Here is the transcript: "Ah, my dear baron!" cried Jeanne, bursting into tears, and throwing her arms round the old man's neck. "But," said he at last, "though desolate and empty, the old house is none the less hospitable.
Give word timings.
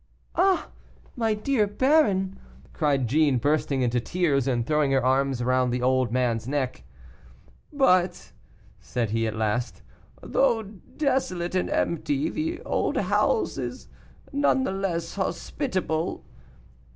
"Ah, 0.35 0.69
my 1.15 1.35
dear 1.35 1.67
baron!" 1.67 2.39
cried 2.73 3.05
Jeanne, 3.07 3.37
bursting 3.37 3.83
into 3.83 3.99
tears, 4.01 4.47
and 4.47 4.65
throwing 4.65 4.91
her 4.91 5.05
arms 5.05 5.43
round 5.43 5.71
the 5.71 5.83
old 5.83 6.11
man's 6.11 6.47
neck. 6.47 6.83
"But," 7.71 8.31
said 8.79 9.11
he 9.11 9.27
at 9.27 9.35
last, 9.35 9.83
"though 10.23 10.63
desolate 10.63 11.53
and 11.53 11.69
empty, 11.69 12.31
the 12.31 12.61
old 12.63 12.97
house 12.97 13.59
is 13.59 13.89
none 14.33 14.63
the 14.63 14.71
less 14.73 15.13
hospitable. 15.13 16.25